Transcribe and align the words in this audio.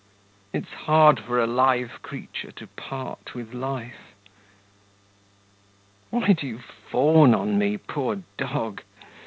It's 0.51 0.71
hard 0.73 1.19
for 1.19 1.39
a 1.39 1.45
live 1.45 2.01
creature 2.01 2.51
to 2.53 2.65
part 2.65 3.35
with 3.35 3.53
life! 3.53 4.15
Why 6.09 6.33
do 6.33 6.47
you 6.47 6.57
fawn 6.57 7.35
on 7.35 7.59
me, 7.59 7.77
poor 7.77 8.23
dog? 8.35 8.81